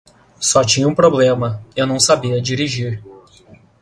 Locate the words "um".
0.87-0.95